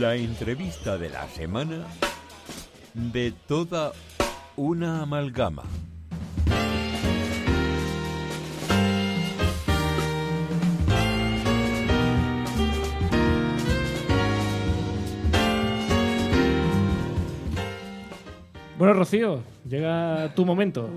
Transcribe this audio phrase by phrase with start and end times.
[0.00, 1.86] La entrevista de la semana
[2.94, 3.92] de toda
[4.56, 5.64] una amalgama.
[18.78, 20.88] Bueno, Rocío, llega tu momento.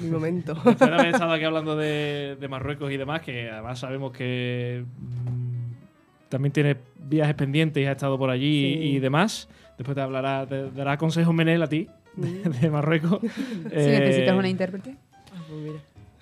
[0.00, 0.54] Mi momento.
[0.54, 4.84] Después de haber estado aquí hablando de, de Marruecos y demás, que además sabemos que
[4.98, 8.78] mm, también tienes viajes pendientes y has estado por allí Sí.
[8.96, 9.48] y demás.
[9.78, 12.28] Después te hablará, te dará consejos Menel a ti de,
[12.60, 13.18] de Marruecos.
[13.22, 13.28] Si
[13.70, 14.96] Eh, necesitas una intérprete.
[15.34, 15.78] Ah, pues mira.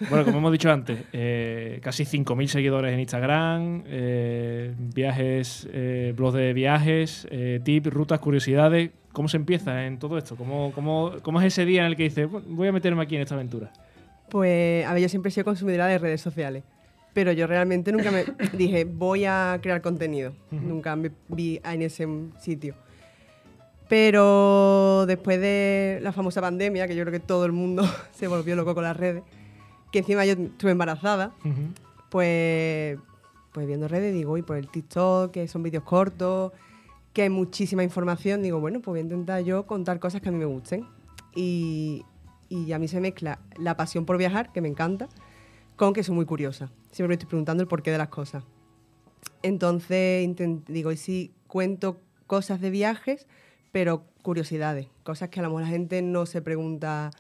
[0.08, 6.34] Bueno, como hemos dicho antes, eh, casi 5.000 seguidores en Instagram, eh, viajes, eh, blogs
[6.34, 8.90] de viajes, eh, tips, rutas, curiosidades.
[9.12, 10.36] ¿Cómo se empieza en todo esto?
[10.36, 13.16] ¿Cómo, cómo, cómo es ese día en el que dices, "Bueno, voy a meterme aquí
[13.16, 13.72] en esta aventura?
[14.30, 16.62] Pues, a ver, yo siempre he sido consumidora de redes sociales.
[17.12, 18.24] Pero yo realmente nunca me
[18.56, 20.32] dije, voy a crear contenido.
[20.50, 22.06] Nunca me vi en ese
[22.38, 22.74] sitio.
[23.88, 28.54] Pero después de la famosa pandemia, que yo creo que todo el mundo se volvió
[28.54, 29.24] loco con las redes,
[29.92, 31.32] que encima yo estuve embarazada,
[32.10, 32.98] pues,
[33.52, 36.52] pues viendo redes digo, y por el TikTok, que son vídeos cortos,
[37.12, 40.32] que hay muchísima información, digo, bueno, pues voy a intentar yo contar cosas que a
[40.32, 40.86] mí me gusten.
[41.34, 42.04] Y,
[42.48, 45.08] y a mí se mezcla la pasión por viajar, que me encanta,
[45.76, 46.70] con que soy muy curiosa.
[46.90, 48.44] Siempre me estoy preguntando el porqué de las cosas.
[49.42, 50.28] Entonces,
[50.68, 53.26] digo, y si cuento cosas de viajes,
[53.72, 57.10] pero curiosidades, cosas que a lo mejor la gente no se pregunta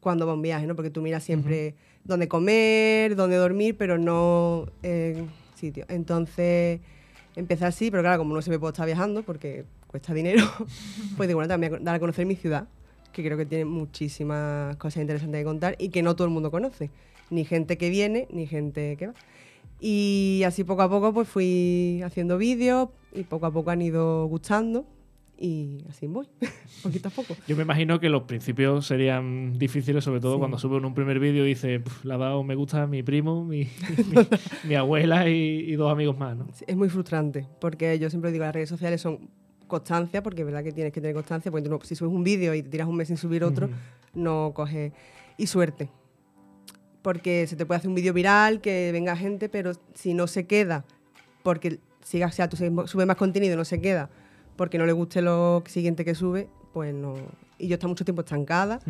[0.00, 0.76] cuando va a un viaje, ¿no?
[0.76, 5.84] Porque tú miras siempre dónde comer, dónde dormir, pero no en sitio.
[5.88, 6.80] Entonces,
[7.36, 10.44] empecé así, pero claro, como no se me puede estar viajando porque cuesta dinero,
[11.16, 12.68] pues digo, bueno, también dar a conocer mi ciudad,
[13.12, 16.50] que creo que tiene muchísimas cosas interesantes que contar y que no todo el mundo
[16.50, 16.90] conoce.
[17.30, 19.14] Ni gente que viene, ni gente que va.
[19.80, 24.26] Y así poco a poco pues fui haciendo vídeos y poco a poco han ido
[24.26, 24.86] gustando
[25.36, 26.26] y así voy,
[26.82, 27.36] poquito a poco.
[27.48, 30.38] Yo me imagino que los principios serían difíciles, sobre todo Sí.
[30.38, 32.86] cuando sube en un primer vídeo y dice, "Puf, le ha dado me gusta a
[32.86, 33.64] mi primo, mi,
[34.08, 35.34] mi- mi abuela y,
[35.68, 36.46] y dos amigos más, ¿no?
[36.54, 39.28] Sí, Es muy frustrante, porque yo siempre digo, las redes sociales son
[39.66, 42.54] constancia, porque es verdad que tienes que tener constancia, porque no- si subes un vídeo
[42.54, 43.68] y te tiras un mes sin subir otro,
[44.14, 44.92] no coges...
[45.36, 45.90] Y suerte,
[47.02, 50.46] porque se te puede hacer un vídeo viral, que venga gente, pero si no se
[50.46, 50.84] queda,
[51.42, 54.10] porque siga, o sea, tú subes más contenido no se queda,
[54.56, 57.14] porque no le guste lo siguiente que sube, pues no...
[57.58, 58.80] Y yo he estado mucho tiempo estancada,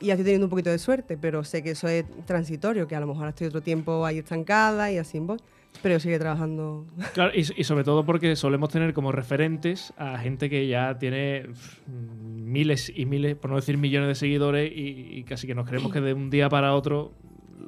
[0.00, 3.00] y estoy teniendo un poquito de suerte, pero sé que eso es transitorio, que a
[3.00, 5.38] lo mejor estoy otro tiempo ahí estancada y así voy.
[5.82, 10.16] Pero yo sigue trabajando Claro, y, y sobre todo porque solemos tener como referentes a
[10.18, 15.18] gente que ya tiene pf, miles y miles, por no decir millones de seguidores y,
[15.18, 17.12] y casi que nos creemos que de un día para otro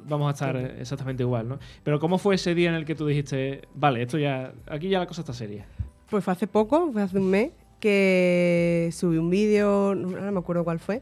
[0.07, 1.59] vamos a estar exactamente igual, ¿no?
[1.83, 4.99] Pero ¿cómo fue ese día en el que tú dijiste, vale, esto ya, aquí ya
[4.99, 5.67] la cosa está seria?
[6.09, 10.63] Pues fue hace poco, fue hace un mes, que subí un vídeo, no me acuerdo
[10.63, 11.01] cuál fue,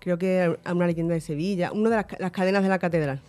[0.00, 3.20] creo que a una leyenda de Sevilla, una de las, las cadenas de la catedral.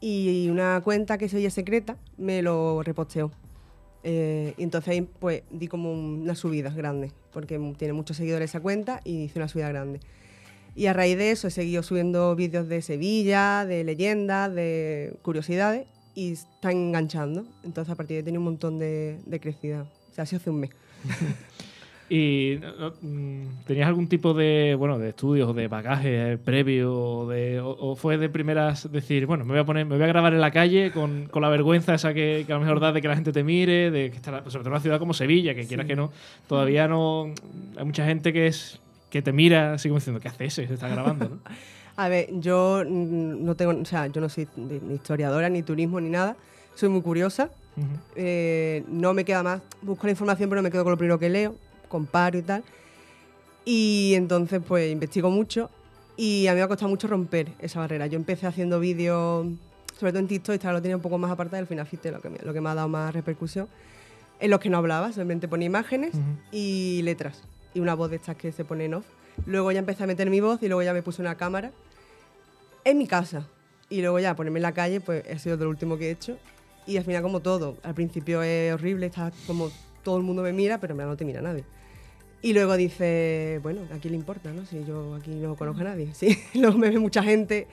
[0.00, 3.30] Y una cuenta que es Sevilla Secreta me lo reposteó.
[4.06, 8.60] Eh, y entonces ahí pues di como una subida grande, porque tiene muchos seguidores esa
[8.60, 10.00] cuenta y hice una subida grande.
[10.76, 15.86] Y a raíz de eso he seguido subiendo vídeos de Sevilla, de leyendas, de curiosidades
[16.14, 17.46] y están enganchando.
[17.62, 19.86] Entonces a partir de ahí tenido un montón de, de crecida.
[20.14, 20.70] O sea, ha sido hace un mes.
[22.10, 22.58] ¿Y
[23.00, 27.70] mm, tenías algún tipo de, bueno, de estudios o de bagaje previo o, de, o,
[27.70, 30.40] o fue de primeras decir, bueno, me voy a poner, me voy a grabar en
[30.42, 33.08] la calle con, con la vergüenza esa que, que a lo mejor da de que
[33.08, 35.54] la gente te mire, de que está, la- sobre todo en una ciudad como Sevilla,
[35.54, 36.12] que quieras que no,
[36.46, 37.32] todavía no
[37.76, 40.66] hay mucha gente que es que te mira así como diciendo, ¿qué hace ese?
[40.68, 41.38] Se está grabando, ¿no?
[41.96, 46.10] A ver, yo no tengo, o sea, yo no soy ni historiadora, ni turismo, ni
[46.10, 46.36] nada.
[46.74, 47.50] Soy muy curiosa.
[48.14, 51.28] Eh, no me queda más, busco la información, pero me quedo con lo primero que
[51.28, 51.56] leo,
[51.88, 52.62] comparo y tal.
[53.64, 55.70] Y entonces, pues, investigo mucho
[56.16, 58.06] y a mí me ha costado mucho romper esa barrera.
[58.06, 59.46] Yo empecé haciendo vídeos,
[59.98, 62.20] sobre todo en TikTok, y lo tenía un poco más apartado y al final lo
[62.20, 63.68] que, me, lo que me ha dado más repercusión,
[64.40, 66.12] en los que no hablaba, solamente ponía imágenes
[66.52, 69.06] y letras y una voz de estas que se pone en off.
[69.46, 71.72] Luego ya empecé a meter mi voz y luego ya me puse una cámara
[72.84, 73.46] en mi casa.
[73.90, 76.38] Y luego ya ponerme en la calle, pues ha sido lo último que he hecho.
[76.86, 79.70] Y al final como todo, al principio es horrible, está como
[80.02, 81.64] todo el mundo me mira, pero en verdad no te mira nadie.
[82.42, 84.66] Y luego dice, bueno, ¿a quién le importa, no?
[84.66, 86.10] Si yo aquí no conozco a nadie.
[86.14, 87.66] Sí, luego me ve mucha gente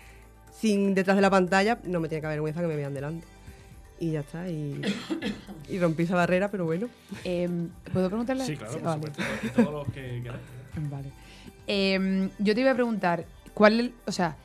[0.57, 3.25] sin detrás de la pantalla, no me tiene que haber vergüenza que me vean delante.
[3.99, 4.47] y ya está.
[4.49, 4.81] Y,
[5.69, 6.87] y rompí esa barrera, pero bueno.
[7.25, 8.45] Em, ¿Puedo preguntarle?
[8.45, 9.01] Sí, claro, por vale.
[9.07, 9.23] supuesto.
[9.63, 10.23] Todos los que.
[10.89, 11.11] Vale.
[11.67, 14.37] Em, yo te iba a preguntar, ¿cuál, o sea,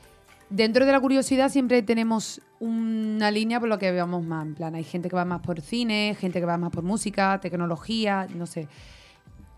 [0.49, 4.75] dentro de la curiosidad siempre tenemos una línea por lo que veamos más, en plan,
[4.75, 8.45] hay gente que va más por cine, gente que va más por música, tecnología, no
[8.45, 8.67] sé.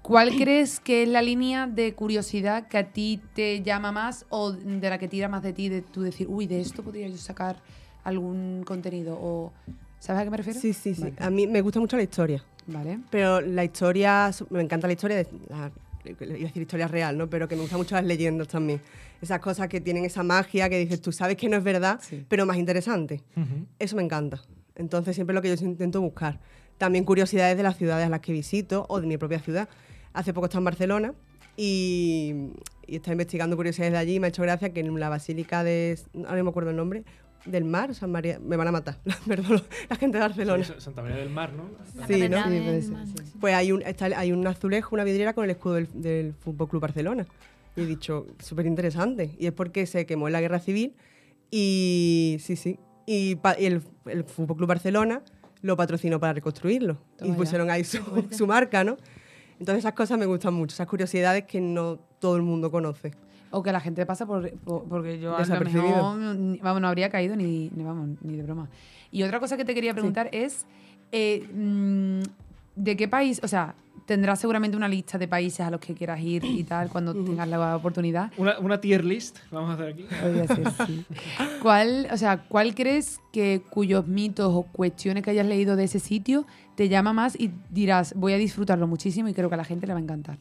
[0.01, 4.51] ¿Cuál crees que es la línea de curiosidad que a ti te llama más o
[4.51, 7.17] de la que tira más de ti, de tú decir, uy, de esto podría yo
[7.17, 7.57] sacar
[8.03, 9.17] algún contenido?
[9.21, 9.51] O,
[9.99, 10.59] ¿Sabes a qué me refiero?
[10.59, 11.01] Sí, sí, sí.
[11.01, 11.15] Vale.
[11.19, 12.43] A mí me gusta mucho la historia.
[12.67, 12.99] Vale.
[13.09, 15.71] Pero la historia, me encanta la historia, de, la,
[16.05, 17.29] iba a decir historia real, ¿no?
[17.29, 18.81] Pero que me gustan mucho las leyendas también.
[19.21, 22.25] Esas cosas que tienen esa magia que dices, tú sabes que no es verdad, Sí.
[22.29, 23.21] pero más interesante.
[23.35, 23.65] Ujú.
[23.79, 24.41] Eso me encanta.
[24.75, 26.39] Entonces siempre es lo que yo intento buscar.
[26.77, 29.67] También curiosidades de las ciudades a las que visito o de mi propia ciudad.
[30.13, 31.13] Hace poco estaba en Barcelona
[31.57, 32.33] y,
[32.87, 35.63] y estaba investigando curiosidades de allí y me ha hecho gracia que en la Basílica
[35.63, 35.99] de...
[36.25, 37.03] Ahora no me acuerdo el nombre.
[37.45, 38.39] Del Mar, San María...
[38.39, 40.63] Me van a matar, perdón, la gente de Barcelona.
[40.63, 41.63] Sí, Santa María del Mar, ¿no?
[42.07, 42.43] Sí, ¿no?
[42.49, 42.81] Sí.
[42.81, 43.33] sí.
[43.39, 46.67] Pues hay un, está- hay un azulejo, una vidriera con el escudo del, del Fútbol
[46.69, 47.25] Club Barcelona.
[47.79, 49.35] Y he dicho, súper interesante.
[49.39, 50.95] Y es porque se quemó en la guerra civil
[51.51, 52.77] y sí, sí.
[53.05, 55.21] Y, pa- y el, el Fútbol Club Barcelona
[55.61, 56.97] lo patrocinó para reconstruirlo.
[57.17, 57.37] Toma y ya.
[57.37, 57.99] pusieron ahí su,
[58.31, 58.97] su marca, ¿no?
[59.59, 63.11] Entonces esas cosas me gustan mucho, esas curiosidades que no todo el mundo conoce.
[63.51, 67.09] O que la gente pasa por, por- porque yo a lo mejor vamos, no habría
[67.09, 68.69] caído ni, ni, vamos, ni de broma.
[69.11, 70.65] Y otra cosa que te quería preguntar es
[71.11, 72.19] eh, mm,
[72.75, 73.41] ¿de qué país?
[73.43, 73.73] O sea,
[74.09, 77.47] tendrás seguramente una lista de países a los que quieras ir y tal cuando tengas
[77.47, 78.31] la oportunidad.
[78.37, 80.07] Una, una tier list, vamos a hacer aquí.
[80.19, 81.05] Podría ser, sí.
[81.61, 85.99] ¿Cuál, o sea, ¿cuál crees que cuyos mitos o cuestiones que hayas leído de ese
[85.99, 89.63] sitio te llama más y dirás, voy a disfrutarlo muchísimo y creo que a la
[89.65, 90.39] gente le va a encantar?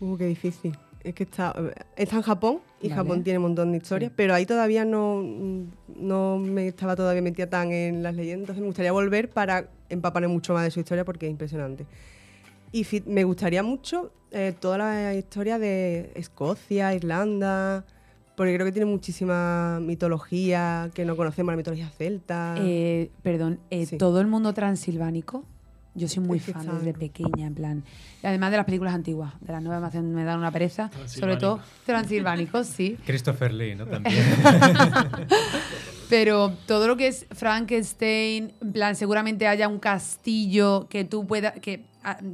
[0.00, 0.74] Uh, qué difícil.
[1.04, 1.54] Es que está,
[1.96, 2.94] está en Japón y Vale.
[2.94, 4.14] Japón tiene un montón de historias, Sí.
[4.16, 5.22] pero ahí todavía no,
[5.94, 8.44] no me estaba todavía metida tan en las leyendas.
[8.44, 11.84] Entonces me gustaría volver para empaparme mucho más de su historia porque es impresionante.
[12.72, 17.84] Y me gustaría mucho eh, toda la historia de Escocia, Irlanda,
[18.34, 22.54] porque creo que tiene muchísima mitología que no conocemos, la mitología celta.
[22.58, 23.84] Eh, perdón, eh.
[23.84, 23.98] Sí.
[23.98, 25.44] todo el mundo transilvánico.
[25.94, 27.84] Yo soy muy fan desde pequeña, en plan.
[28.22, 30.90] Además de las películas antiguas, de las nuevas me, dan una pereza.
[31.04, 32.96] Sobre todo transilvánicos, sí.
[33.04, 33.86] Christopher Lee, ¿no?
[33.86, 34.16] También.
[36.08, 41.60] Pero todo lo que es Frankenstein, en plan, seguramente haya un castillo que tú puedas.
[41.60, 41.84] Que,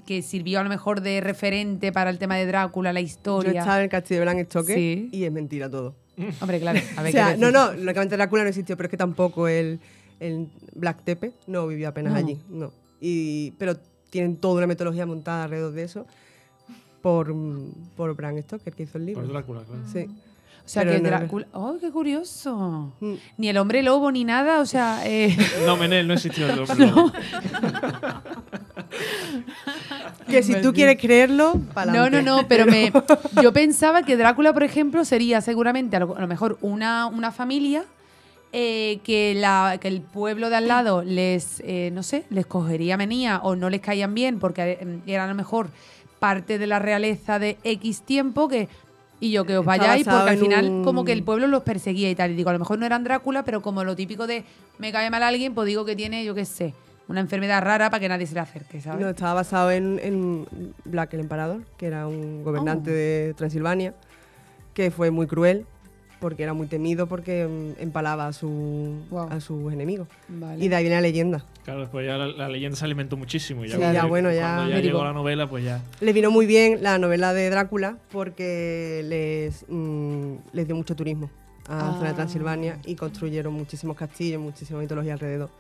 [0.07, 3.61] que sirvió a lo mejor de referente para el tema de Drácula, la Yo historia.
[3.61, 5.09] estaba en el castillo de Bram Stoker Sí.
[5.13, 5.95] y es mentira todo.
[6.41, 6.81] Hombre, claro.
[6.97, 9.47] A ver O sea, qué no, no, lógicamente Drácula no existió, pero es que tampoco
[9.49, 9.79] el,
[10.21, 12.19] el Black Tepe no vivió apenas No.
[12.19, 12.73] allí, no.
[13.01, 13.77] Y, pero
[14.11, 16.07] tienen toda una metodología montada alrededor de eso
[17.03, 17.33] por,
[17.97, 19.23] por Bram Stoker, que hizo el libro.
[19.23, 19.83] Por Drácula, claro.
[19.93, 20.07] Sí.
[20.65, 21.47] O sea, pero que no Drácula.
[21.53, 22.93] ¡Oh, qué curioso!
[23.01, 23.15] Mm.
[23.39, 25.01] Ni el hombre lobo ni nada, o sea.
[25.07, 25.35] eh,
[25.65, 27.13] No, Menel, no existió el hombre lobo.
[30.29, 32.93] Que si tú quieres creerlo, para No, no, no, pero me,
[33.43, 37.33] yo pensaba que Drácula, por ejemplo, sería seguramente a lo, a lo mejor una, una
[37.33, 37.85] familia
[38.53, 42.97] eh, que, la, que el pueblo de al lado les, eh, no sé, les cogería
[42.97, 45.69] menía o no les caían bien porque eh, eran a lo mejor
[46.19, 48.69] parte de la realeza de X tiempo que...
[49.21, 52.09] Y yo que os vayáis porque al final un- como que el pueblo los perseguía
[52.09, 52.31] y tal.
[52.31, 54.45] Y digo, a lo mejor no eran Drácula, pero como lo típico de
[54.79, 56.73] me cae mal alguien, pues digo que tiene, yo qué sé,
[57.09, 59.01] una enfermedad rara para que nadie se le acerque, ¿sabes?
[59.01, 60.47] No, estaba basado en, en
[60.85, 62.95] Black el Emperador, que era un gobernante Oh.
[62.95, 63.95] de Transilvania,
[64.75, 65.67] que fue muy cruel
[66.21, 69.29] porque era muy temido porque mm, empalaba a, su, Wow.
[69.31, 70.09] a sus enemigos.
[70.29, 70.63] Vale.
[70.65, 71.45] Y de ahí viene la leyenda.
[71.65, 73.65] Claro, después ya la, la leyenda se alimentó muchísimo.
[73.65, 75.81] Y ya Sí, cuando- ya, bueno, ya- Cuando ya llegó la novela, pues ya.
[76.01, 81.31] Les vino muy bien la novela de Drácula porque les, mm, les dio mucho turismo
[81.69, 82.09] a la zona Ah.
[82.09, 85.51] de Transilvania y construyeron muchísimos castillos, muchísima mitología alrededor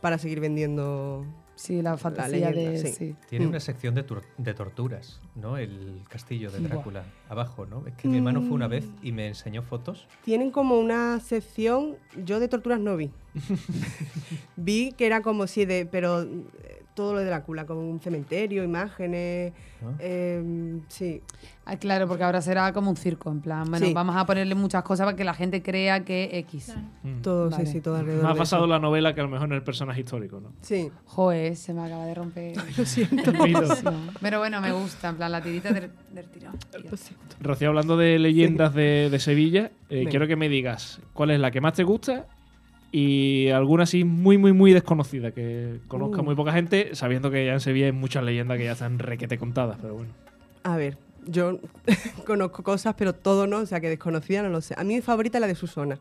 [0.00, 1.24] para seguir vendiendo.
[1.56, 2.78] Sí, la fantasía leyenda, de...
[2.78, 2.92] sí.
[2.92, 3.14] sí.
[3.28, 3.48] Tiene Mm.
[3.48, 5.56] una sección de, tor- de torturas, ¿no?
[5.58, 6.68] El castillo de Buah.
[6.68, 7.84] Drácula, abajo, ¿no?
[7.84, 8.70] Es que mi hermano fue una Mm.
[8.70, 10.06] vez y me enseñó fotos.
[10.24, 13.10] Tienen como una sección, yo de torturas no vi.
[14.56, 18.64] vi que era como si de, pero eh, todo lo de Drácula, como un cementerio,
[18.64, 19.94] imágenes, ¿no?
[20.00, 21.22] eh, sí.
[21.64, 23.92] Ah, claro, porque ahora será como un circo, en plan, bueno, Sí.
[23.94, 26.64] vamos a ponerle muchas cosas para que la gente crea que X.
[26.72, 26.80] Claro.
[27.04, 27.22] Mm.
[27.22, 27.66] Todo, Vale.
[27.66, 28.36] sí, sí, todo alrededor.
[28.36, 28.74] Basado en eso.
[28.74, 30.52] la novela que a lo mejor en el personaje histórico, ¿no?
[30.62, 30.90] Sí.
[31.04, 32.56] Joder, se me acaba de romper.
[32.76, 33.32] Lo siento.
[34.20, 36.58] Pero bueno, me gusta, en plan, la tirita del, del tirón.
[36.58, 36.90] tío.
[36.90, 37.36] Lo siento.
[37.40, 41.52] Rocío, hablando de leyendas de, de Sevilla, eh, quiero que me digas cuál es la
[41.52, 42.26] que más te gusta
[42.92, 46.24] y alguna así muy, muy, muy desconocida, que conozca Uh.
[46.24, 49.38] muy poca gente, sabiendo que ya en Sevilla hay muchas leyendas que ya están requete
[49.38, 50.10] contadas, pero bueno.
[50.62, 51.58] A ver, yo
[52.26, 54.74] conozco cosas, pero todo no, o sea, que desconocida no lo sé.
[54.78, 55.98] A mí mi favorita es la de Susana.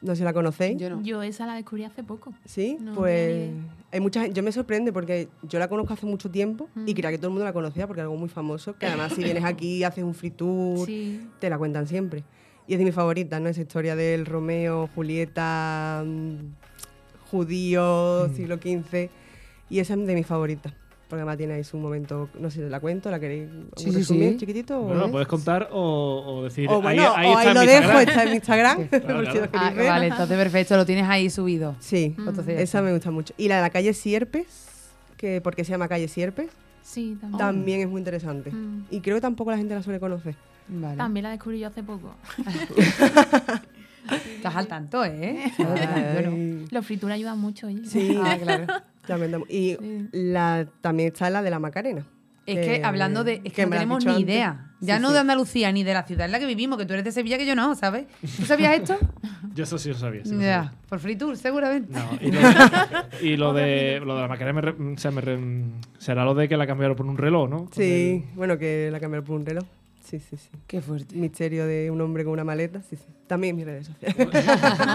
[0.00, 0.78] No sé si la conocéis.
[0.78, 1.02] Yo no.
[1.02, 2.32] Yo esa la descubrí hace poco.
[2.44, 3.50] Sí, No pues
[3.90, 6.94] hay mucha gente, yo me sorprende porque yo la conozco hace mucho tiempo y Mm.
[6.94, 9.24] creía que todo el mundo la conocía porque es algo muy famoso, que además si
[9.24, 11.20] vienes aquí haces un free tour, Sí.
[11.40, 12.22] te la cuentan siempre.
[12.68, 13.48] Y es de mis favoritas, ¿no?
[13.48, 16.36] Esa historia del Romeo, Julieta, mm,
[17.30, 18.36] judío, Mm.
[18.36, 19.10] siglo XV.
[19.70, 20.72] Y esa es de mis favoritas.
[21.08, 24.32] Porque además tiene ahí su momento, no sé si la cuento, la queréis Sí, resumir
[24.32, 24.36] sí.
[24.40, 24.78] chiquitito.
[24.82, 26.68] Bueno, lo puedes contar o, o decir.
[26.68, 28.08] o bueno, ahí, o está ahí lo mi dejo, Instagram.
[28.08, 28.88] está en mi Instagram.
[28.88, 29.32] claro.
[29.32, 31.74] si Ah, vale, entonces perfecto, lo tienes ahí subido.
[31.80, 32.28] Sí, Mm.
[32.28, 33.32] Entonces esa me gusta mucho.
[33.38, 36.50] Y la de la calle Sierpes, que ¿por qué se llama calle Sierpes?
[36.82, 37.38] Sí, también.
[37.38, 38.50] También es muy interesante.
[38.50, 38.84] Mm.
[38.90, 40.34] Y creo que tampoco la gente la suele conocer.
[40.68, 40.96] Vale.
[40.96, 42.14] También la descubrí yo hace poco.
[44.36, 45.52] Estás al tanto, ¿eh?
[46.70, 47.66] Los frituras ayudan mucho.
[47.66, 47.84] oye.
[47.84, 49.44] Sí, Ah, claro.
[49.48, 50.08] Y Sí.
[50.12, 52.04] la, también está la de la Macarena.
[52.46, 53.34] Es que, que- hablando de.
[53.36, 54.24] Es que, que no tenemos ni antes.
[54.24, 54.64] idea.
[54.80, 55.14] Ya Sí, no sí.
[55.14, 57.36] de Andalucía ni de la ciudad en la que vivimos, que tú eres de Sevilla,
[57.36, 58.06] que yo no, ¿sabes?
[58.36, 58.96] ¿Tú sabías esto?
[59.54, 60.24] Yo eso sí lo sabía.
[60.24, 60.72] sí lo ya, sabía.
[60.88, 61.92] por free tour, seguramente.
[61.92, 65.10] No, y lo de, y lo de, lo de la Macarena me re- o sea,
[65.10, 65.38] me re-
[65.98, 67.56] será lo de que la cambiaron por un reloj, ¿no?
[67.64, 69.64] Con Sí, bueno, que la cambiaron por un reloj.
[70.08, 70.48] Sí, sí, sí.
[70.66, 71.14] Qué fuerte.
[71.14, 72.80] Misterio de un hombre con una maleta.
[72.80, 73.04] Sí, sí.
[73.26, 74.26] También mis redes sociales.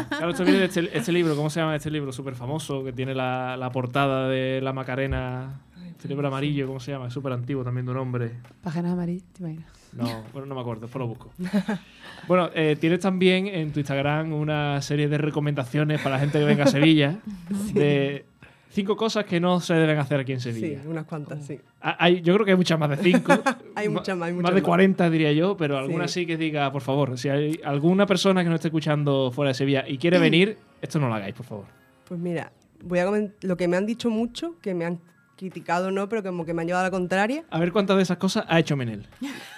[0.10, 2.12] Claro, esto viene de este, este libro, ¿cómo se llama este libro?
[2.12, 5.62] Súper famoso, que tiene la, la portada de la Macarena.
[5.88, 7.08] Este libro amarillo, ¿cómo se llama?
[7.08, 8.32] Es súper antiguo también de un hombre.
[8.64, 9.68] Páginas amarillas, ¿te imaginas?
[9.94, 11.32] No, bueno, no me acuerdo, después lo busco.
[12.26, 16.46] Bueno, eh, tienes también en tu Instagram una serie de recomendaciones para la gente que
[16.46, 17.20] venga a Sevilla
[17.74, 18.26] de
[18.74, 20.82] cinco cosas que no se deben hacer aquí en Sí, Sevilla.
[20.86, 21.60] unas cuantas, sí.
[21.82, 23.32] Ah, Hay, yo creo que hay muchas más de cinco.
[23.76, 24.68] Hay muchas más, hay Más muchas de más.
[24.68, 26.22] 40 diría yo, pero alguna Sí.
[26.22, 29.54] sí que diga, por favor, si hay alguna persona que no esté escuchando fuera de
[29.56, 31.66] Sevilla y quiere venir, esto no lo hagáis, por favor.
[32.08, 32.52] Pues mira,
[32.84, 35.00] voy a comentar lo que me han dicho mucho, que me han
[35.38, 37.44] criticado no, pero como que me han llevado a la contraria.
[37.50, 39.08] A ver cuántas de esas cosas ha hecho Menel.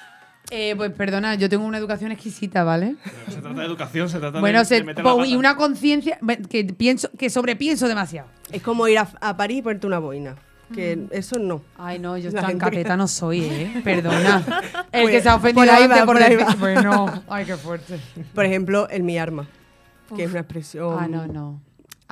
[0.52, 2.96] Eh, pues perdona, yo tengo una educación exquisita, ¿vale?
[3.30, 5.30] Se trata de educación, se trata Bueno, de, se- de meter la po- pata.
[5.30, 8.28] y una conciencia que pienso que sobrepienso demasiado.
[8.52, 10.36] Es como ir a, a París y ponerte una boina.
[10.74, 11.62] Que eso no.
[11.78, 13.82] Ay, no, yo La tan que- no soy, ¿eh?
[13.84, 14.44] Perdona.
[14.92, 16.56] El Pues, que se ha ofendido por ahí va, por ahí decir- va.
[16.56, 18.00] Bueno, ay, qué fuerte.
[18.34, 19.48] Por ejemplo, el mi arma,
[20.16, 21.62] que es una expresión Ah, no, no.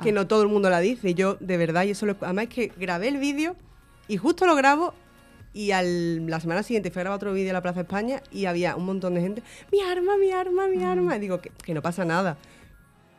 [0.02, 1.10] que no todo el mundo la dice.
[1.10, 3.56] Y Yo, de verdad, y eso lo, además es que grabé el vídeo
[4.06, 4.94] y justo lo grabo
[5.54, 8.44] y al, la semana siguiente fui a grabar otro vídeo a la Plaza España y
[8.44, 9.42] había un montón de gente,
[9.72, 11.16] mi arma, mi arma, mi arma.
[11.16, 12.36] Y digo, que, que no pasa nada.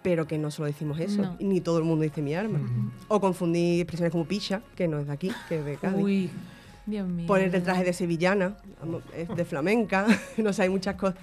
[0.03, 1.37] Pero que no solo decimos eso, No.
[1.39, 2.59] ni todo el mundo dice mi arma.
[3.07, 6.03] O confundí expresiones como picha, que no es de aquí, que es de Cádiz.
[6.03, 6.29] Uy,
[6.85, 7.25] Dios mío.
[7.25, 8.57] Poner el traje de sevillana,
[9.35, 10.05] de flamenca,
[10.37, 11.17] no sé, hay muchas cosas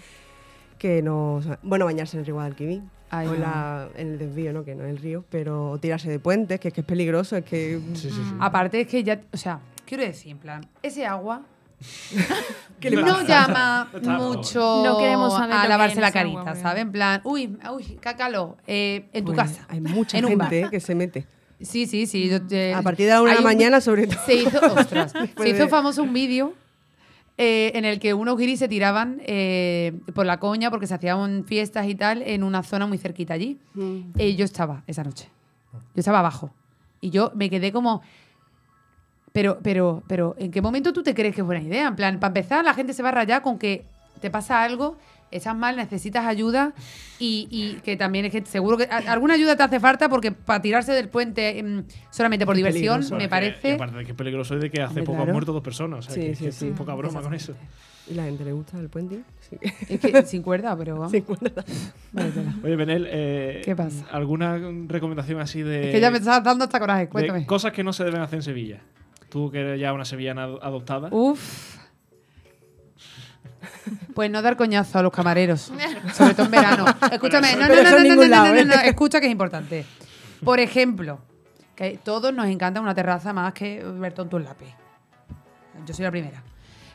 [0.78, 1.34] que no...
[1.34, 4.64] o sea, bueno, bañarse en el río Guadalquivir, Ay, o la- en el desvío, ¿no?
[4.64, 7.44] Que no es el río, pero tirarse de puentes, que es que es peligroso, es
[7.44, 7.78] que...
[7.94, 8.34] Sí, sí, sí.
[8.40, 9.60] aparte es que ya, o sea,
[9.96, 11.42] quiero decir, en plan, ese agua
[12.80, 13.26] ¿Qué le no pasa?
[13.26, 16.82] llama mucho No queremos saber a lavarse la carita, ¿sabes?
[16.82, 19.66] En plan, uy, uy, cácalo, eh, en tu casa.
[19.68, 21.26] Hay mucha en gente que se mete.
[21.60, 22.28] Sí, sí, sí.
[22.28, 24.18] yo te- A partir de la una de la un- mañana, sobre todo.
[24.26, 26.54] Se hizo, ostras, Después se hizo de- famoso un vídeo
[27.38, 31.44] eh, en el que unos guiris se tiraban eh, por la coña porque se hacían
[31.44, 33.58] fiestas y tal en una zona muy cerquita allí.
[33.74, 34.00] Mm.
[34.18, 35.28] Eh, yo estaba esa noche.
[35.72, 36.50] Yo estaba abajo.
[37.00, 38.02] Y yo me quedé como.
[39.32, 41.88] Pero, pero, pero, ¿en qué momento tú te crees que es buena idea?
[41.88, 43.84] En plan, para empezar, la gente se va a rayar con que
[44.20, 44.96] te pasa algo,
[45.30, 46.74] estás mal, necesitas ayuda
[47.18, 50.32] y, y que también es que seguro que a- alguna ayuda te hace falta porque
[50.32, 53.14] para tirarse del puente mm, solamente por Es diversión, peligroso.
[53.16, 53.72] me Bueno, que- y parece.
[53.72, 55.30] aparte de que es peligroso es de que hace Hombre, poco claro.
[55.30, 56.00] han muerto dos personas.
[56.00, 56.68] O sea, Sí, que, sí, que sí.
[56.68, 57.54] es poca broma con eso.
[58.10, 59.20] Y la gente le gusta el puente.
[59.48, 59.56] Sí.
[59.88, 61.10] Es que sin cuerda, pero vamos.
[61.12, 61.64] Sí, cuerda.
[62.62, 64.04] Oye, Benel, eh, ¿Qué pasa?
[64.12, 64.58] ¿alguna
[64.88, 67.46] recomendación así de, Es que ya me estás dando hasta coraje, de cuéntame.
[67.46, 68.80] cosas que no se deben hacer en Sevilla?
[69.32, 71.08] Tú que eres ya una sevillana ado- adoptada.
[71.10, 71.78] Uf.
[74.14, 75.72] Pues no dar coñazo a los camareros,
[76.14, 76.84] sobre todo en verano.
[77.10, 78.64] Escúchame, no, no, no, no, no, no, no, ¿eh?
[78.64, 79.86] no, escucha que es importante.
[80.44, 81.20] Por ejemplo,
[81.74, 84.68] que todos nos encanta una terraza más que ver tonto un lápiz.
[85.86, 86.42] Yo soy la primera.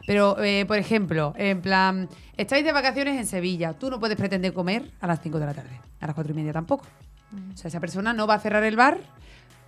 [0.06, 4.54] Pero, eh, por ejemplo, en plan, estáis de vacaciones en Sevilla, tú no puedes pretender
[4.54, 6.86] comer a las 5 de la tarde, a las 4 y media tampoco.
[7.54, 9.00] O sea, esa persona no va a cerrar el bar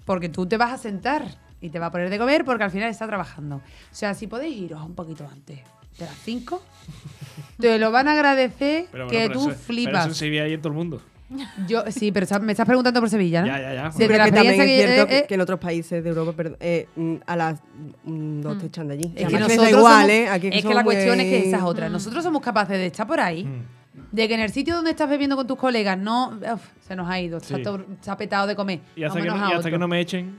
[0.05, 1.23] porque tú te vas a sentar
[1.61, 3.57] y te va a poner de comer porque al final está trabajando.
[3.57, 3.61] O
[3.91, 5.59] sea, si podéis iros un poquito antes
[5.97, 6.61] de las 5,
[7.59, 10.17] te lo van a agradecer Pero bueno, que pero tú eso- Pero eso en flipas.
[10.17, 11.01] Sevilla y en todo el mundo.
[11.67, 13.47] Yo, sí, pero me estás preguntando por Sevilla, ¿no?
[13.47, 13.91] Ya, ya, ya.
[13.91, 16.09] Sí, Pero que también es que- cierto eh, que, eh, que en otros países de
[16.09, 17.59] Europa eh, mm, a las
[18.03, 19.13] mm, dos te echan de allí.
[19.15, 20.27] Es que nosotros igual, somos- ¿eh?
[20.27, 21.87] Aquí es que somos la cuestión es que esa es otra.
[21.87, 23.61] Nosotros somos capaces de estar por ahí, Mm.
[24.11, 27.07] de que en el sitio donde estás bebiendo con tus colegas no uf, se nos
[27.07, 27.61] ha ido, está, Sí.
[27.61, 28.79] todo- se ha petado de comer.
[28.95, 30.35] Y hasta, que no, y hasta que no me echen.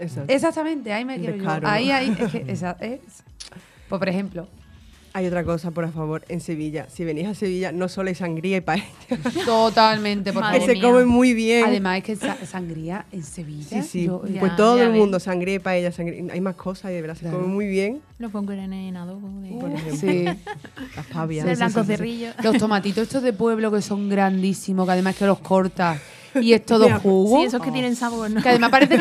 [0.00, 0.32] Exacto.
[0.32, 1.48] Exactamente, ahí me quiero yo.
[1.68, 3.00] Ahí, ahí, es que esa es.
[3.88, 4.46] Pues por ejemplo,
[5.12, 6.86] Hay otra cosa, por favor, en Sevilla.
[6.88, 8.84] Si venís a Sevilla, no solo hay sangría y paella,
[9.44, 10.62] Totalmente, por favor.
[10.64, 11.64] se come muy bien.
[11.64, 13.82] Además es que sa- sangría en Sevilla.
[13.82, 14.04] sí, sí.
[14.06, 14.98] yo- Ya, pues todo ya el ves.
[15.00, 16.32] mundo, sangría y paella, sangría.
[16.32, 17.40] Hay más cosas y de verdad se Claro.
[17.40, 18.00] come muy bien.
[18.18, 19.28] Lo pongo en, en adobo.
[19.42, 20.24] De, Por ejemplo, Sí.
[20.96, 21.44] las pavias.
[21.44, 21.86] blanco sí, sí, sí.
[21.96, 22.28] cerrillo.
[22.44, 26.00] Los tomatitos estos de pueblo que son grandísimos, que además que los cortas
[26.34, 27.38] y es todo jugo.
[27.38, 28.42] Sí, esos que tienen sabor, ¿no?
[28.42, 28.98] Que además parece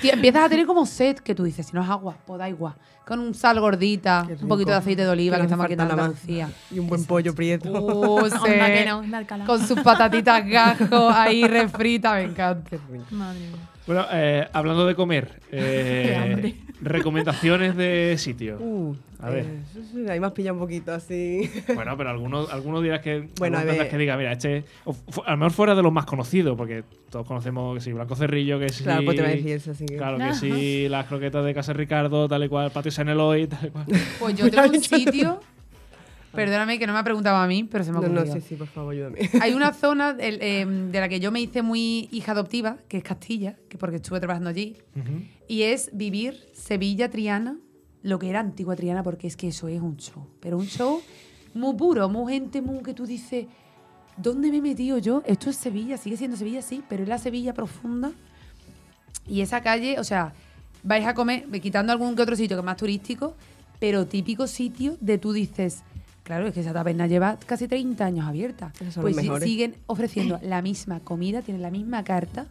[0.00, 2.48] que empiezas a tener como sed, que tú dices, si no es agua, pues da
[2.48, 2.74] igual.
[3.08, 6.04] Con un sal gordita, un poquito de aceite de oliva, Que que nada más.
[6.04, 6.50] Andalucía.
[6.70, 7.72] Y un buen pollo prieto.
[7.72, 8.18] Uh,
[8.96, 9.44] Onda sí.
[9.46, 12.76] Con sus patatitas gajo ahí refritas, me encanta.
[13.10, 13.68] Madre mía.
[13.88, 18.58] Bueno, eh, hablando de comer, eh, recomendaciones de sitio.
[18.58, 19.46] Uh, A ver.
[19.46, 21.50] eh, ahí me has pillado un poquito así.
[21.74, 23.30] Bueno, pero algunos, algunos dirás que.
[23.38, 23.88] Bueno, a ver.
[23.88, 24.64] que diga, mira, este.
[24.84, 28.14] o a lo mejor fuera de los más conocidos, porque todos conocemos que sí, Blanco
[28.14, 28.84] Cerrillo, que sí.
[28.84, 29.96] Claro, pues te voy a decir eso, así que.
[29.96, 33.70] Claro que sí, las croquetas de Casa Ricardo, tal y cual, Patio Saneloy, tal y
[33.70, 33.86] cual.
[34.18, 35.40] Pues yo tengo un sitio,
[36.32, 38.34] perdóname que no me ha preguntado a mí, pero se me ha No, ocurrido.
[38.34, 39.18] no, sí, sí, por favor, ayúdame.
[39.40, 42.98] Hay una zona el, eh, de la que yo me hice muy hija adoptiva, que
[42.98, 44.76] es Castilla, que porque estuve trabajando allí,
[45.46, 47.56] y es vivir Sevilla Triana,
[48.02, 50.26] lo que era antigua Triana, porque es que eso es un show.
[50.40, 51.00] Pero un show
[51.54, 53.46] muy puro, muy gente, muy que tú dices,
[54.16, 55.22] ¿dónde me he metido yo?
[55.26, 58.12] Esto es Sevilla, sigue siendo Sevilla, sí, pero es la Sevilla profunda.
[59.26, 60.32] Y esa calle, o sea,
[60.82, 63.34] vais a comer, quitando algún que otro sitio que es más turístico,
[63.78, 65.82] pero típico sitio de tú dices,
[66.24, 68.72] claro, es que esa taberna lleva casi 30 años abierta.
[69.00, 72.46] Pues si- siguen ofreciendo la misma comida, tienen la misma carta,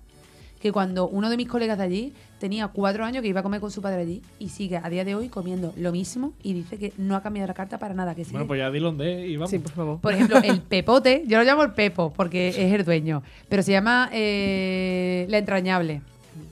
[0.61, 3.61] que cuando uno de mis colegas de allí tenía cuatro años que iba a comer
[3.61, 6.79] con su padre allí y sigue a día de hoy comiendo lo mismo y dice
[6.79, 9.27] que no ha cambiado la carta para nada, que sigue Bueno, pues ya dilo dónde
[9.27, 9.51] y vamos.
[9.51, 9.99] Sí, por favor.
[9.99, 13.71] por ejemplo, el pepote, yo lo llamo el pepo porque es el dueño, pero se
[13.71, 16.01] llama eh, la entrañable.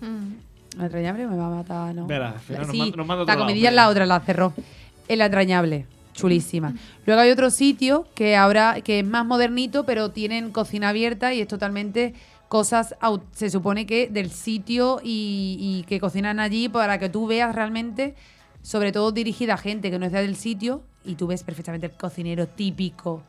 [0.01, 0.44] Mm.
[0.77, 2.05] La entrañable me va a matar, ¿no?
[2.07, 4.19] Verá, La- nos sí, manda- nos manda otro la lado, comidilla es la otra, la
[4.19, 4.53] cerró.
[5.07, 6.73] En la entrañable, chulísima.
[7.05, 11.41] Luego hay otro sitio que ahora que es más modernito, pero tienen cocina abierta y
[11.41, 12.13] es totalmente
[12.47, 12.95] cosas,
[13.33, 18.15] se supone que del sitio y, y que cocinan allí para que tú veas realmente,
[18.61, 21.93] sobre todo dirigida a gente que no es del sitio, y tú ves perfectamente el
[21.93, 23.21] cocinero típico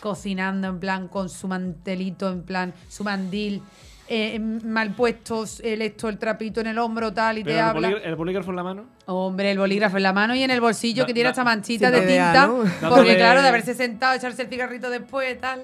[0.00, 3.62] cocinando en plan con su mantelito, en plan su mandil.
[4.08, 7.64] Eh, mal puestos, el esto, el trapito en el hombro, tal, y Pero te el,
[7.66, 7.88] habla.
[7.88, 8.84] bolígrafo, el bolígrafo en la mano.
[9.06, 11.44] Hombre, el bolígrafo en la mano y en el bolsillo Da- que tiene da- esta
[11.44, 12.46] manchita de tinta.
[12.46, 12.64] ¿no?
[12.90, 15.62] Porque claro, de haberse sentado, echarse el cigarrito después, tal.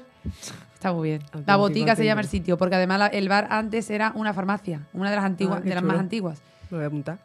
[0.74, 1.22] Está muy bien.
[1.46, 4.82] La botica se llama el sitio, porque además la- el bar antes era una farmacia,
[4.92, 5.92] una de las antiguas, Ah, de las chulo.
[5.92, 6.42] más antiguas.
[6.70, 7.18] Lo voy a apuntar.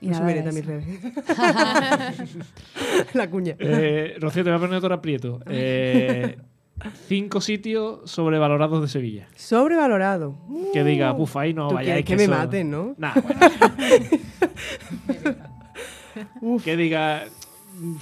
[0.00, 0.86] Y nada subiré a mis redes.
[3.14, 3.54] la cuña.
[3.58, 5.40] Eh, Rocío, te voy a poner otro aprieto.
[5.46, 6.38] Eh,
[7.06, 9.28] cinco sitios sobrevalorados de Sevilla.
[9.36, 10.36] Sobrevalorado.
[10.72, 12.04] Que diga, puf, ahí no Tú vayáis.
[12.04, 12.94] quieres que me eso- maten, ¿no?
[12.98, 13.40] Nah, bueno.
[16.64, 17.24] que diga.
[17.78, 17.94] mm,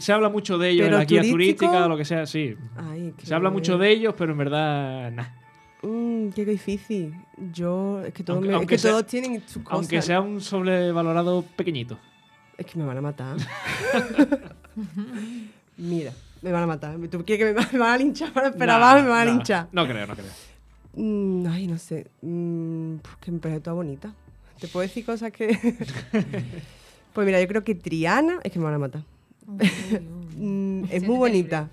[0.00, 2.54] Se habla mucho de ellos en la guía turístico- turística o lo que sea, sí.
[2.76, 5.26] Ay, Se habla mucho de ellos, pero en verdad, nah.
[5.82, 7.14] Mm, qué difícil.
[7.52, 9.78] Yo, es que, todos Aunque- me- es aunque que sea- todos tienen sus cosas.
[9.78, 11.98] Aunque sea un sobrevalorado pequeñito.
[12.56, 13.36] Es que me van a matar.
[15.76, 16.12] Mira,
[16.42, 16.96] me van a matar.
[17.10, 19.02] ¿Tú quieres que me, me van a linchar para esperar Nah, abajo?
[19.04, 19.68] Me van a linchar.
[19.72, 20.26] No creo, no creo.
[20.94, 22.10] Mm, ay, no sé.
[22.22, 24.12] Mm, pues que me parece toda bonita.
[24.60, 25.48] ¿Te puedo decir cosas que...?
[27.12, 28.40] pues mira, yo creo que Triana...
[28.42, 29.02] Es que me van a matar.
[30.40, 31.68] Mm, es muy bonita.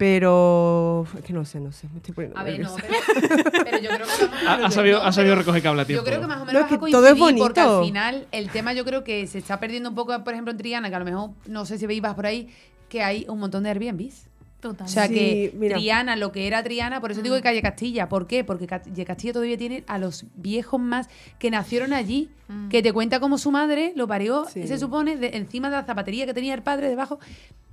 [0.00, 1.06] Pero...
[1.18, 1.86] Es que no sé, no sé.
[1.92, 5.04] Me estoy poniendo A ver, no, pero, pero yo creo que Ha, ha sabido, no,
[5.04, 6.02] ha sabido recoger cable a tiempo.
[6.02, 7.60] Yo creo que más o menos No, vas es a que todo es coincidir porque
[7.60, 7.78] bonito.
[7.78, 10.56] al final el tema yo creo que se está perdiendo un poco, por ejemplo, en
[10.58, 12.48] Triana, que a lo mejor, no sé si veis vas por ahí,
[12.88, 14.26] que hay un montón de Airbnbs.
[14.60, 14.86] Total.
[14.86, 15.76] O sea Sí, que mira.
[15.76, 18.08] Triana, lo que era Triana, por eso digo que Calle Castilla.
[18.08, 18.42] ¿Por qué?
[18.44, 21.08] Porque Calle Castilla todavía tiene a los viejos más
[21.38, 22.68] que nacieron allí, Mm.
[22.68, 24.66] que te cuenta cómo su madre lo parió, Sí.
[24.66, 27.20] se supone, de- encima de la zapatería que tenía el padre debajo.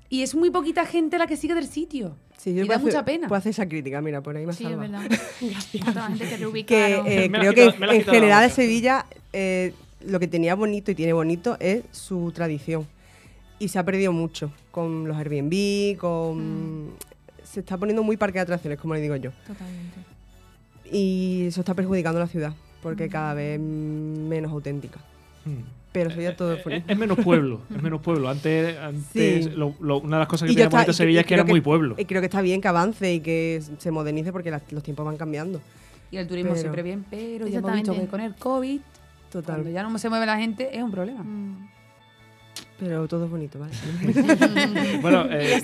[0.09, 2.15] Y es muy poquita gente la que sigue del sitio.
[2.37, 3.27] Sí, y yo da puedo mucha pena.
[3.27, 5.01] Puedo hacer esa crítica, mira, por ahí me has Sí, es verdad.
[5.39, 8.55] Que que eh, creo que en general boca.
[8.55, 12.87] Sevilla eh, lo que tenía bonito y tiene bonito es su tradición.
[13.59, 16.91] Y se ha perdido mucho con los Airbnb, con...
[17.43, 19.31] Se está poniendo muy parque de atracciones, como le digo yo.
[19.47, 19.99] Totalmente.
[20.91, 24.99] Y eso está perjudicando a la ciudad, porque cada vez menos auténtica.
[25.43, 25.63] Hmm.
[26.03, 26.85] Pero Sevilla todo es Es, bonito.
[26.91, 28.29] es menos pueblo, es menos pueblo.
[28.29, 29.49] Antes, antes Sí.
[29.55, 31.61] lo- lo- una de las cosas que tenía y- Sevilla y es que era muy
[31.61, 31.95] pueblo.
[31.97, 35.05] Y creo que está bien que avance y que se modernice porque las- los tiempos
[35.05, 35.61] van cambiando.
[36.11, 38.79] Y el turismo Pero- siempre bien, pero ya hemos visto que con el COVID,
[39.31, 39.55] Total.
[39.55, 41.23] cuando ya no se mueve la gente, es un problema.
[41.23, 41.67] Mm.
[42.79, 43.73] Pero todo es bonito, ¿vale?
[45.01, 45.61] Bueno, eh,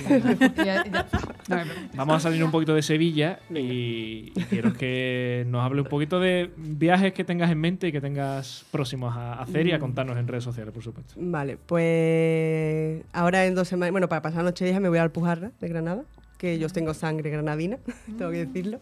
[1.95, 6.49] vamos a salir un poquito de Sevilla y, quiero que nos hable un poquito de
[6.57, 9.81] viajes que tengas en mente y que tengas próximos a hacer y a Mm.
[9.81, 11.13] contarnos en redes sociales, por supuesto.
[11.17, 15.51] Vale, pues ahora en dos semanas, bueno, para pasar noche vieja me voy a Alpujarra
[15.59, 16.03] de Granada,
[16.37, 17.77] que yo tengo sangre granadina,
[18.17, 18.79] tengo que decirlo.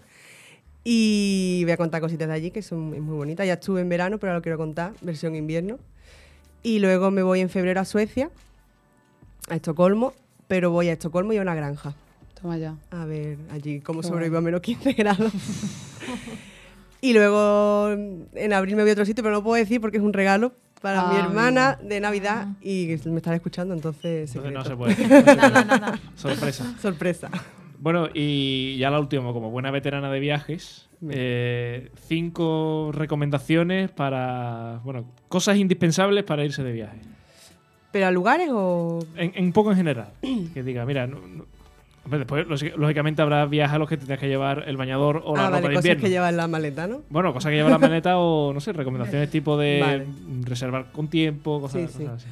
[0.83, 3.45] Y voy a contar cositas de allí que son es muy bonitas.
[3.45, 5.77] Ya estuve en verano, pero ahora lo quiero contar, versión invierno.
[6.63, 8.29] Y luego me voy en febrero a Suecia,
[9.49, 10.13] a Estocolmo,
[10.47, 11.95] pero voy a Estocolmo y a una granja.
[12.39, 12.75] Toma ya.
[12.91, 15.31] A ver allí cómo sobrevivo a menos 15 grados.
[17.01, 20.03] y luego en abril me voy a otro sitio, pero no puedo decir porque es
[20.03, 24.65] un regalo para mi Ah, hermana de Navidad y me están escuchando, entonces, Entonces no
[24.65, 25.07] se puede.
[25.35, 25.99] Nada, nada.
[26.15, 26.75] Sorpresa.
[26.81, 27.29] sorpresa.
[27.79, 35.05] Bueno, y ya la última, como buena veterana de viajes, eh, cinco recomendaciones para, bueno,
[35.27, 36.99] cosas indispensables para irse de viaje.
[37.91, 38.99] ¿Pero a lugares o...?
[39.15, 40.09] En, en un poco en general.
[40.53, 41.19] Que diga, mira, no-
[42.17, 45.43] después lógic- lógicamente habrá viajes a los que tendrás que llevar el bañador o la
[45.43, 46.03] ah, ropa vale, de cosas invierno.
[46.03, 47.01] que lleva en la maleta, ¿no?
[47.09, 50.05] Bueno, cosas que lleva la maleta o, no sé, recomendaciones tipo de Vale.
[50.45, 52.03] reservar con tiempo, cosas, Sí, sí.
[52.05, 52.27] cosas así.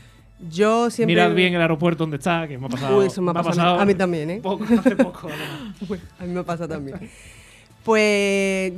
[0.49, 1.13] Yo siempre...
[1.15, 2.97] Mirad bien el aeropuerto donde está, que me ha pasado.
[2.97, 4.39] Uy, eso me ha pasado, a mí- a mí también, ¿eh?
[4.41, 5.27] Poco, hace poco.
[5.89, 6.97] Uy, a mí me pasa también.
[7.83, 8.73] Pues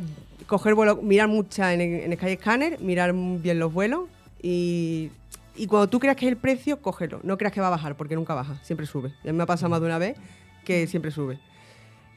[0.47, 4.09] coger vuelo, mirar mucha en, en Skyscanner, mirar bien los vuelos
[4.41, 5.09] y,
[5.55, 7.19] y cuando tú creas que es el precio, cógelo.
[7.23, 9.13] No creas que va a bajar, porque nunca baja, siempre sube.
[9.23, 10.17] Ya me ha pasado más de una vez
[10.65, 11.39] que siempre sube.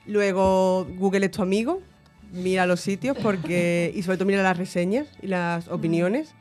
[0.07, 1.81] Luego Google es tu amigo,
[2.33, 6.35] mira los sitios porque y sobre todo mira las reseñas y las opiniones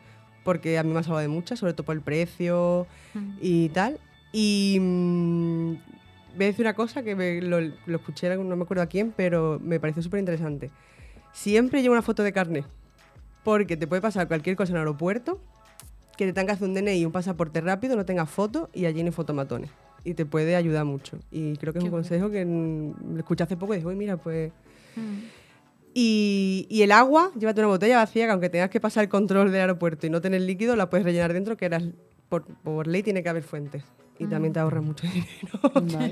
[0.44, 2.88] porque a mí me ha salvado de muchas, sobre todo por el precio
[3.42, 4.00] y tal.
[4.34, 5.74] Y mm,
[6.36, 9.14] voy a decir una cosa que me- lo, lo escuché, no me acuerdo a quién,
[9.16, 10.72] pero me pareció súper interesante.
[11.32, 12.66] Siempre lleva una foto de carnet,
[13.44, 15.40] porque te puede pasar cualquier cosa en el aeropuerto,
[16.18, 18.86] que te tengas que hacer un DNI y un pasaporte rápido, no tengas foto y
[18.86, 19.72] allí no hay fotomatones.
[20.04, 21.18] Y te puede ayudar mucho.
[21.32, 22.04] Y creo que es Qué un bueno.
[22.04, 24.52] consejo que mm, escuché hace poco y dije, uy, mira, pues...
[25.96, 29.52] Y, y el agua, llévate una botella vacía que aunque tengas que pasar el control
[29.52, 31.84] del aeropuerto y no tener líquido, la puedes rellenar dentro, que eras,
[32.30, 33.84] por, por ley tiene que haber fuentes.
[34.20, 36.08] Y también te ahorras mucho dinero.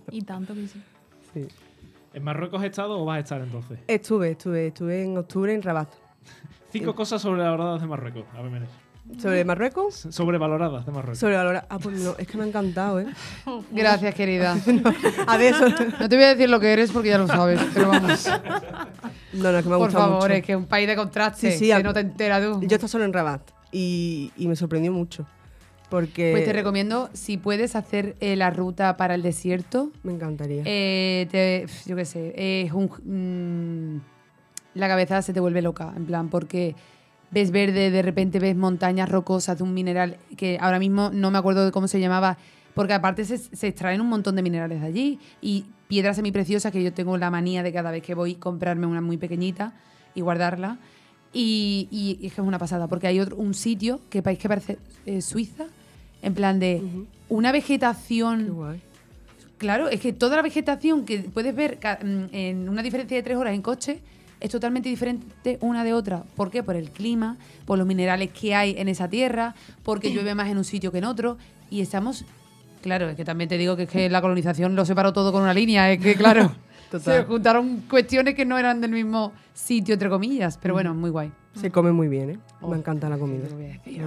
[0.10, 0.82] Y tanto que sí.
[1.34, 1.48] Sí.
[2.14, 3.78] ¿En Marruecos has estado o vas a estar entonces?
[3.88, 5.88] Estuve, estuve, estuve en octubre en Rabat.
[6.70, 8.24] Cinco cosas sobrevaloradas de Marruecos.
[8.36, 8.62] A ver.
[9.18, 10.06] ¿Sobre Marruecos?
[10.10, 11.18] Sobrevaloradas de Marruecos.
[11.18, 11.66] Sobrevalorado.
[11.68, 13.06] Ah, pues no, es que me ha encantado, ¿eh?
[13.72, 14.56] Gracias, querida.
[15.26, 15.66] A ver, eso.
[16.00, 18.28] No te voy a decir lo que eres porque ya lo sabes, pero vamos.
[19.32, 20.32] No, no, es que me ha Por favor, mucho.
[20.34, 22.60] es que un país de contraste, Sí, sí, que a- no te enteras tú.
[22.60, 25.26] Yo estaba solo en Rabat y, y me sorprendió mucho.
[25.92, 30.62] Porque Pues te recomiendo, si puedes hacer eh, la ruta para el desierto, me encantaría.
[30.64, 32.88] eh, te- yo qué sé, es un,
[33.96, 34.00] mm,
[34.78, 36.74] la cabeza se te vuelve loca, en plan, porque
[37.30, 41.36] ves verde, de repente ves montañas rocosas de un mineral que ahora mismo no me
[41.36, 42.38] acuerdo de cómo se llamaba,
[42.74, 46.82] porque aparte se, se extraen un montón de minerales de allí y piedras semipreciosas que
[46.82, 49.74] yo tengo la manía de cada vez que voy comprarme una muy pequeñita
[50.14, 50.78] y guardarla.
[51.34, 54.48] Y, y- y es que es una pasada, porque hay otro, un sitio que que
[54.48, 55.64] parece eh, Suiza,
[56.22, 56.82] en plan de
[57.28, 58.80] una Qué vegetación guay.
[59.58, 63.36] Claro, es que toda la vegetación que puedes ver mm, en una diferencia de tres
[63.36, 64.00] horas en coche
[64.40, 66.24] es totalmente diferente una de otra.
[66.34, 66.64] ¿Por qué?
[66.64, 69.54] Por el clima, por los minerales que hay en esa tierra,
[69.84, 71.38] porque llueve más en un sitio que en otro.
[71.70, 72.24] Y estamos.
[72.82, 75.42] Claro, es que también te digo que es que la colonización lo separó todo con
[75.42, 75.92] una línea.
[75.92, 76.52] Es que, claro,
[77.00, 80.58] se juntaron cuestiones que no eran del mismo sitio, entre comillas.
[80.60, 81.30] Pero bueno, muy guay.
[81.54, 82.38] Se come muy bien, ¿eh?
[82.62, 83.44] Oh, me encanta la comida.
[83.52, 84.00] voy a decir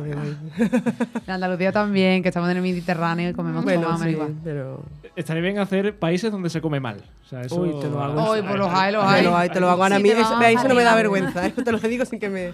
[1.27, 4.33] En Andalucía también, que estamos en el Mediterráneo y comemos todo bueno, sí, igual.
[4.43, 4.81] pero...
[5.15, 7.03] Estaría bien hacer países donde se come mal.
[7.23, 8.31] O sea, eso, Uy, te lo hago.
[8.33, 9.23] Uy, pues los hay, los Te hay.
[9.23, 10.17] lo, te lo hago ahora Sí, mismo.
[10.17, 11.45] te Eso, va ve, eso no me da a vergüenza.
[11.45, 12.53] Eso te lo digo sin que me...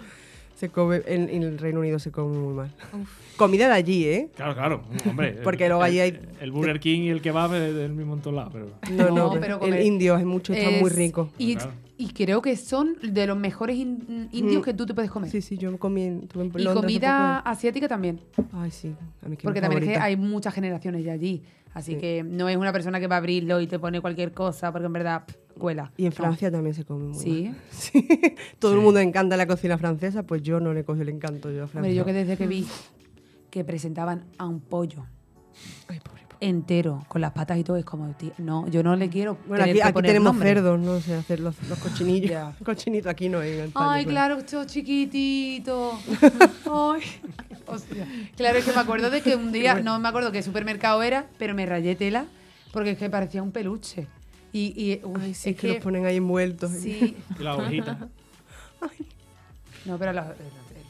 [0.62, 1.02] Se come...
[1.08, 2.72] En, en el Reino Unido se come muy mal.
[3.36, 4.30] Comida de allí, ¿eh?
[4.36, 4.84] Claro, claro.
[5.10, 5.32] Hombre.
[5.44, 8.22] Porque el- luego allí hay- El Burger King y el kebab es del mismo en
[8.22, 8.54] todos lados.
[8.54, 8.68] Pero...
[8.96, 11.32] No, no, No, pero pero el indio es mucho, está muy rico.
[11.40, 11.72] Y, Claro.
[11.98, 14.66] y creo que son de los mejores in- indios Mm.
[14.66, 15.32] que tú te puedes comer.
[15.32, 18.20] Sí, sí, yo comí en, estuve en y Londres comida asiática también.
[18.54, 18.94] Ay, sí,
[19.26, 21.42] a mí que Porque también es que hay muchas generaciones de allí.
[21.74, 22.00] Así Sí.
[22.00, 24.86] que no es una persona que va a abrirlo y te pone cualquier cosa, porque
[24.88, 25.92] en verdad pff, cuela.
[25.98, 26.16] Y en No.
[26.16, 27.44] Francia también se come muy Sí.
[27.50, 27.56] mal.
[27.72, 28.08] Sí.
[28.60, 31.64] Todo el mundo encanta la cocina francesa, pues yo no le cogí el encanto yo
[31.64, 31.80] a Francia.
[31.80, 32.68] Hombre, yo que desde que vi
[33.50, 35.06] que presentaban a un pollo
[35.90, 36.38] Ay, pobre, pobre.
[36.40, 39.38] entero, con las patas y todo, es como, tío, no, yo no le quiero.
[39.48, 40.50] Bueno, tener aquí, que aquí poner tenemos nombre.
[40.54, 42.56] cerdos, no sé, hacer los, los cochinillos.
[42.64, 43.92] Cochinito aquí no en España.
[43.94, 46.00] Ay, claro, esto chiquitito.
[46.72, 47.02] Ay.
[47.68, 48.08] Hostia.
[48.36, 51.28] Claro, es que me acuerdo de que un día, no me acuerdo qué supermercado era,
[51.38, 52.26] pero me rayé tela
[52.74, 54.08] porque es que parecía un peluche.
[54.54, 56.72] Y, y uy, Ay, sí, es que, los ponen ahí envueltos.
[56.72, 57.16] Sí.
[57.40, 58.08] Y la ovejita.
[59.86, 60.34] No, pero, la-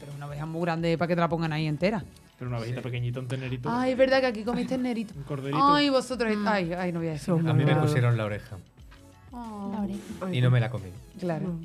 [0.00, 2.04] pero una oveja muy grande para que te la pongan ahí entera.
[2.38, 3.70] Pero una ovejita pequeñita, un tenerito.
[3.70, 5.14] Ay, es verdad que aquí comiste nerito.
[5.16, 5.58] Un corderito.
[5.74, 6.30] Ay, vosotros.
[6.46, 7.32] Ay, ay, no voy a decir.
[7.32, 8.56] A mí me pusieron la oreja.
[9.32, 9.38] La
[9.80, 10.34] oreja.
[10.34, 10.88] Y no me la comí.
[11.18, 11.58] Claro.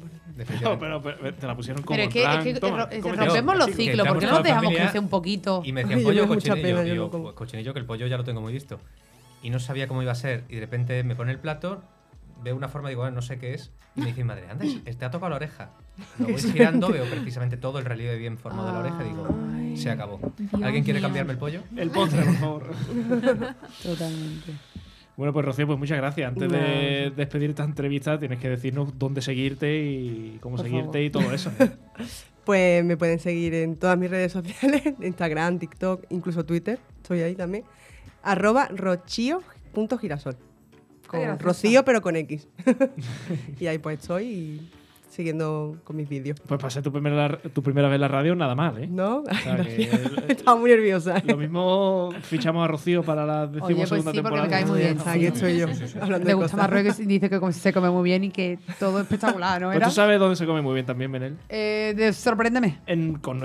[0.61, 3.57] no, pero, pero te la pusieron como Pero es que, plan, es que toma, rompemos
[3.57, 4.07] los Sí, ciclos.
[4.07, 5.61] ¿Por qué no nos dejamos crecer un poquito?
[5.65, 6.95] Y me decían pollo cochinillo.
[6.95, 7.09] no.
[7.11, 8.79] "Pues cochinillo, que el pollo ya lo tengo muy visto.
[9.43, 10.43] Y no sabía cómo iba a ser.
[10.49, 11.83] Y de repente me pone el plato,
[12.43, 13.71] veo una forma, digo, "Ah, no sé qué es.
[13.95, 15.71] Y me dice, madre, anda, te ha tocado la oreja.
[16.19, 19.27] Lo voy girando, veo precisamente todo el relieve bien formado de la oreja y digo,
[19.55, 19.77] Ay.
[19.77, 20.19] se acabó.
[20.37, 21.07] Dios ¿Alguien quiere mío.
[21.07, 21.61] cambiarme el pollo?
[21.75, 22.63] El postre, por favor.
[23.83, 24.51] Totalmente.
[25.15, 26.27] Bueno, pues Rocío, pues muchas gracias.
[26.27, 31.01] Antes de despedir esta entrevista, tienes que decirnos dónde seguirte y cómo Por seguirte favor.
[31.01, 31.51] y todo eso.
[32.45, 37.35] Pues me pueden seguir en todas mis redes sociales, Instagram, TikTok, incluso Twitter, estoy ahí
[37.35, 37.65] también.
[38.31, 40.35] Arroba rochio.girasol.
[41.07, 41.43] Con graciosa.
[41.43, 42.47] Rocío, pero con X.
[43.59, 44.71] y ahí pues estoy y
[45.09, 46.39] siguiendo con mis vídeos.
[46.41, 48.87] Pues ser tu primera, tu primera vez en la radio, nada mal, ¿eh?
[48.87, 49.21] ¿No?
[49.21, 49.89] O sea, que,
[50.27, 51.23] Estaba muy nerviosa.
[51.25, 54.49] lo mismo fichamos a Rocío para la Oye, pues decimosegunda sí, porque me temporada.
[54.49, 54.97] cae muy bien.
[55.03, 55.65] Aquí estoy yo,
[56.01, 56.57] hablando Le de gusta cosas.
[56.57, 59.69] Marruecos y dice que como se come muy bien y que todo es espectacular, ¿no
[59.69, 59.87] Pues era?
[59.87, 61.37] tú sabes dónde se come muy bien también, Benel.
[61.49, 62.81] Eh, de- sorpréndeme.
[62.85, 63.35] En, con